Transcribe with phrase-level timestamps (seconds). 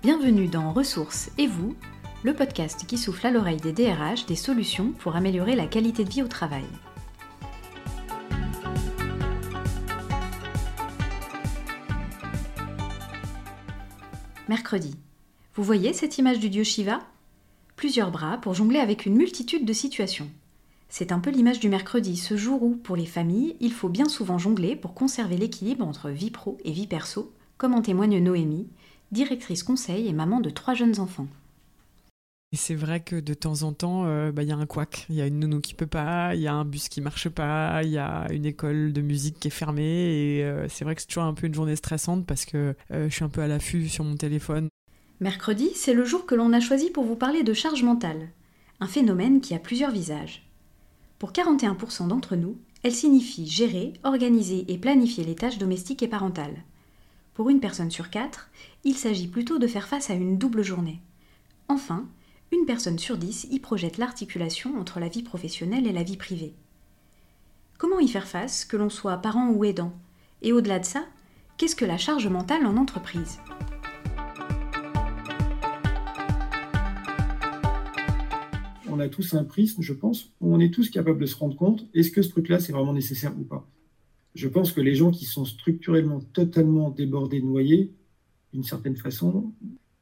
[0.00, 1.74] Bienvenue dans Ressources et vous,
[2.22, 6.08] le podcast qui souffle à l'oreille des DRH des solutions pour améliorer la qualité de
[6.08, 6.62] vie au travail.
[14.48, 14.94] Mercredi.
[15.56, 17.00] Vous voyez cette image du dieu Shiva?
[17.74, 20.30] Plusieurs bras pour jongler avec une multitude de situations.
[20.88, 24.08] C'est un peu l'image du mercredi, ce jour où, pour les familles, il faut bien
[24.08, 28.68] souvent jongler pour conserver l'équilibre entre vie pro et vie perso, comme en témoigne Noémie,
[29.12, 31.28] directrice conseil et maman de trois jeunes enfants.
[32.50, 35.04] Et c'est vrai que de temps en temps, euh, bah, il y a un couac.
[35.10, 37.28] Il y a une nounou qui peut pas, il y a un bus qui marche
[37.28, 39.82] pas, il y a une école de musique qui est fermée.
[39.82, 43.10] Et euh, c'est vrai que c'est toujours un peu une journée stressante parce que euh,
[43.10, 44.68] je suis un peu à l'affût sur mon téléphone.
[45.20, 48.28] Mercredi, c'est le jour que l'on a choisi pour vous parler de charge mentale,
[48.80, 50.48] un phénomène qui a plusieurs visages.
[51.18, 56.62] Pour 41% d'entre nous, elle signifie gérer, organiser et planifier les tâches domestiques et parentales.
[57.38, 58.50] Pour une personne sur quatre,
[58.82, 61.00] il s'agit plutôt de faire face à une double journée.
[61.68, 62.08] Enfin,
[62.50, 66.52] une personne sur dix y projette l'articulation entre la vie professionnelle et la vie privée.
[67.78, 69.92] Comment y faire face, que l'on soit parent ou aidant?
[70.42, 71.04] Et au-delà de ça,
[71.58, 73.38] qu'est-ce que la charge mentale en entreprise?
[78.90, 81.54] On a tous un prisme, je pense, où on est tous capables de se rendre
[81.54, 83.64] compte, est-ce que ce truc-là, c'est vraiment nécessaire ou pas?
[84.34, 87.92] Je pense que les gens qui sont structurellement totalement débordés, noyés,
[88.52, 89.52] d'une certaine façon,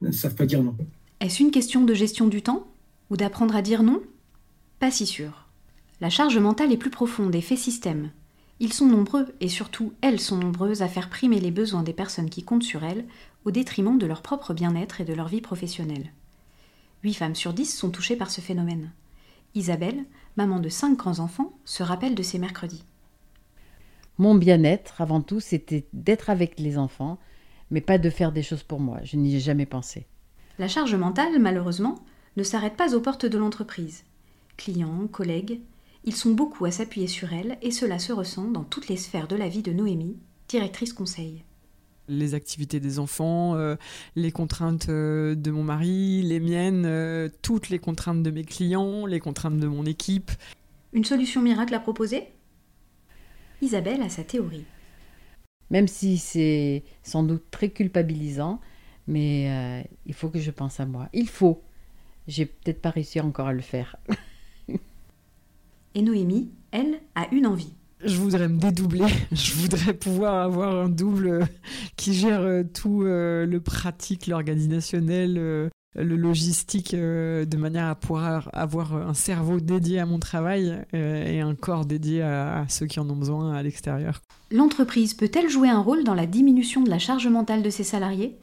[0.00, 0.76] ne savent pas dire non.
[1.20, 2.66] Est-ce une question de gestion du temps
[3.10, 4.02] Ou d'apprendre à dire non?
[4.78, 5.46] Pas si sûr.
[6.00, 8.10] La charge mentale est plus profonde et fait système.
[8.58, 12.30] Ils sont nombreux, et surtout elles sont nombreuses, à faire primer les besoins des personnes
[12.30, 13.04] qui comptent sur elles,
[13.44, 16.12] au détriment de leur propre bien-être et de leur vie professionnelle.
[17.02, 18.92] Huit femmes sur dix sont touchées par ce phénomène.
[19.54, 20.04] Isabelle,
[20.36, 22.84] maman de cinq grands-enfants, se rappelle de ces mercredis.
[24.20, 27.18] Mon bien-être, avant tout, c'était d'être avec les enfants,
[27.70, 28.98] mais pas de faire des choses pour moi.
[29.02, 30.06] Je n'y ai jamais pensé.
[30.58, 31.94] La charge mentale, malheureusement,
[32.36, 34.04] ne s'arrête pas aux portes de l'entreprise.
[34.58, 35.60] Clients, collègues,
[36.04, 39.26] ils sont beaucoup à s'appuyer sur elle et cela se ressent dans toutes les sphères
[39.26, 40.18] de la vie de Noémie,
[40.48, 41.42] directrice conseil.
[42.06, 43.76] Les activités des enfants, euh,
[44.16, 49.06] les contraintes euh, de mon mari, les miennes, euh, toutes les contraintes de mes clients,
[49.06, 50.30] les contraintes de mon équipe.
[50.92, 52.28] Une solution miracle à proposer?
[53.62, 54.64] Isabelle a sa théorie.
[55.70, 58.60] Même si c'est sans doute très culpabilisant,
[59.06, 61.08] mais euh, il faut que je pense à moi.
[61.12, 61.62] Il faut.
[62.26, 63.96] J'ai peut-être pas réussi encore à le faire.
[65.94, 67.74] Et Noémie, elle, a une envie.
[68.04, 69.04] Je voudrais me dédoubler.
[69.32, 71.46] Je voudrais pouvoir avoir un double
[71.96, 78.48] qui gère euh, tout euh, le pratique, l'organisationnel, le logistique euh, de manière à pouvoir
[78.52, 83.00] avoir un cerveau dédié à mon travail euh, et un corps dédié à, ceux qui
[83.00, 84.22] en ont besoin à l'extérieur.
[84.50, 88.36] L'entreprise peut-elle jouer un rôle dans la diminution de la charge mentale de ses salariés?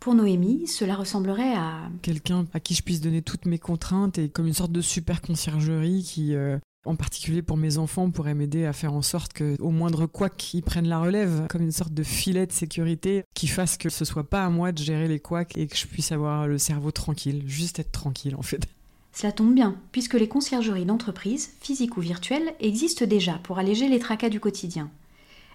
[0.00, 1.88] Pour Noémie, cela ressemblerait à...
[2.02, 5.22] Quelqu'un à qui je puisse donner toutes mes contraintes et comme une sorte de super
[5.22, 9.60] conciergerie qui, euh, en particulier pour mes enfants, pourrait m'aider à faire en sorte que,
[9.60, 13.46] au moindre quoi qu'ils prennent la relève, comme une sorte de filet de sécurité qui
[13.46, 16.12] fasse que ce soit pas à moi de gérer les couacs et que je puisse
[16.12, 18.66] avoir le cerveau tranquille, juste être tranquille en fait.
[19.12, 24.00] Cela tombe bien, puisque les conciergeries d'entreprise, physiques ou virtuelles, existent déjà pour alléger les
[24.00, 24.90] tracas du quotidien.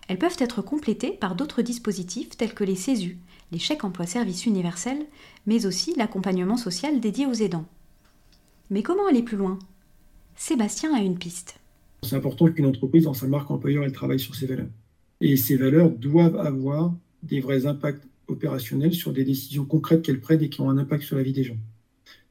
[0.07, 3.19] Elles peuvent être complétées par d'autres dispositifs tels que les CESU,
[3.51, 5.06] les chèques emploi service universels,
[5.46, 7.66] mais aussi l'accompagnement social dédié aux aidants.
[8.69, 9.59] Mais comment aller plus loin?
[10.42, 11.60] Sébastien a une piste.
[12.02, 14.70] C'est important qu'une entreprise, dans sa marque employeur, elle travaille sur ses valeurs.
[15.20, 20.42] Et ces valeurs doivent avoir des vrais impacts opérationnels sur des décisions concrètes qu'elles prennent
[20.42, 21.58] et qui ont un impact sur la vie des gens.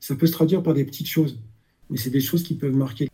[0.00, 1.38] Ça peut se traduire par des petites choses,
[1.90, 3.10] mais c'est des choses qui peuvent marquer.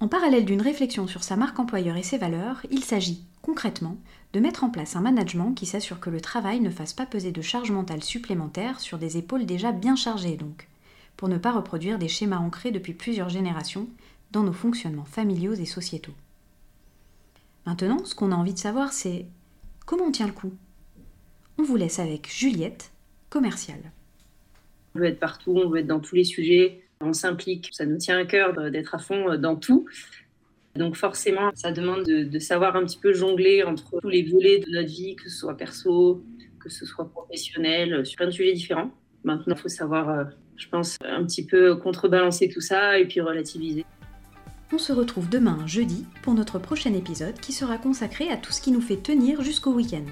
[0.00, 3.96] En parallèle d'une réflexion sur sa marque employeur et ses valeurs, il s'agit, concrètement,
[4.32, 7.30] de mettre en place un management qui s'assure que le travail ne fasse pas peser
[7.30, 10.66] de charges mentales supplémentaires sur des épaules déjà bien chargées donc,
[11.16, 13.86] pour ne pas reproduire des schémas ancrés depuis plusieurs générations
[14.32, 16.14] dans nos fonctionnements familiaux et sociétaux.
[17.66, 19.26] Maintenant, ce qu'on a envie de savoir, c'est
[19.86, 20.52] comment on tient le coup
[21.58, 22.90] On vous laisse avec Juliette,
[23.30, 23.92] commerciale.
[24.94, 27.98] On veut être partout, on veut être dans tous les sujets, on s'implique, ça nous
[27.98, 29.86] tient à cœur d'être à fond dans tout.
[30.74, 34.70] Donc forcément, ça demande de, savoir un petit peu jongler entre tous les volets de
[34.70, 36.24] notre vie, que ce soit perso,
[36.60, 38.90] que ce soit professionnel, sur plein de sujets différents.
[39.24, 40.24] Maintenant, il faut savoir, euh,
[40.56, 43.84] je pense, un petit peu contrebalancer tout ça et puis relativiser.
[44.74, 48.62] On se retrouve demain, jeudi, pour notre prochain épisode qui sera consacré à tout ce
[48.62, 50.06] qui nous fait tenir jusqu'au week-end.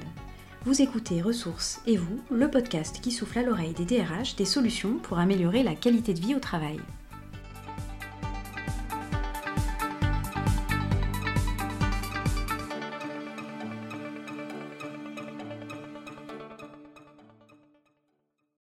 [0.66, 4.98] Vous écoutez Ressources et vous, le podcast qui souffle à l'oreille des DRH des solutions
[5.02, 6.78] pour améliorer la qualité de vie au travail.